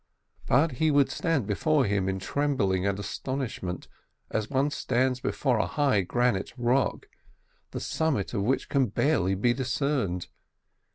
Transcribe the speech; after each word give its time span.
But 0.47 0.71
he 0.81 0.89
would 0.89 1.11
stand 1.11 1.45
before 1.45 1.85
him 1.85 2.09
in 2.09 2.17
trembling 2.17 2.87
and 2.87 2.97
astonishment, 2.97 3.87
as 4.31 4.49
one 4.49 4.71
stands 4.71 5.19
before 5.19 5.59
a 5.59 5.67
high 5.67 6.01
granite 6.01 6.51
rock, 6.57 7.07
the 7.69 7.79
summit 7.79 8.33
of 8.33 8.41
which 8.41 8.67
can 8.67 8.87
barely 8.87 9.35
be 9.35 9.53
discerned. 9.53 10.25